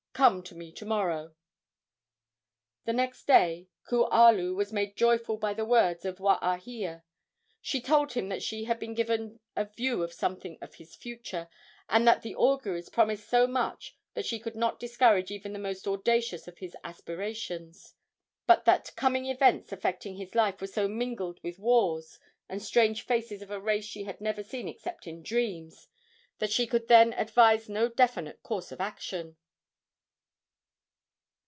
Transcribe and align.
Come 0.13 0.43
to 0.43 0.53
me 0.55 0.71
to 0.73 0.85
morrow." 0.85 1.33
The 2.85 2.93
next 2.93 3.25
day 3.25 3.69
Kualu 3.87 4.55
was 4.55 4.71
made 4.71 4.95
joyful 4.95 5.35
by 5.37 5.55
the 5.55 5.65
words 5.65 6.05
of 6.05 6.19
Waahia. 6.19 7.01
She 7.59 7.81
told 7.81 8.13
him 8.13 8.29
that 8.29 8.43
she 8.43 8.65
had 8.65 8.77
been 8.77 8.93
given 8.93 9.39
a 9.55 9.65
view 9.65 10.03
of 10.03 10.13
something 10.13 10.59
of 10.61 10.75
his 10.75 10.95
future, 10.95 11.49
and 11.89 12.07
that 12.07 12.21
the 12.21 12.35
auguries 12.35 12.89
promised 12.89 13.27
so 13.27 13.47
much 13.47 13.95
that 14.13 14.25
she 14.27 14.37
could 14.37 14.55
not 14.55 14.79
discourage 14.79 15.31
even 15.31 15.53
the 15.53 15.57
most 15.59 15.87
audacious 15.87 16.47
of 16.47 16.59
his 16.59 16.77
aspirations; 16.83 17.95
but 18.45 18.65
that 18.65 18.95
coming 18.95 19.25
events 19.25 19.71
affecting 19.71 20.17
his 20.17 20.35
life 20.35 20.61
were 20.61 20.67
so 20.67 20.87
mingled 20.87 21.41
with 21.41 21.57
wars, 21.57 22.19
and 22.47 22.61
strange 22.61 23.01
faces 23.01 23.41
of 23.41 23.49
a 23.49 23.59
race 23.59 23.85
she 23.85 24.03
had 24.03 24.21
never 24.21 24.43
seen 24.43 24.67
except 24.67 25.07
in 25.07 25.23
dreams, 25.23 25.87
that 26.37 26.51
she 26.51 26.67
could 26.67 26.87
then 26.89 27.11
advise 27.13 27.67
no 27.67 27.89
definite 27.89 28.43
course 28.43 28.71
of 28.71 28.79
action. 28.79 29.35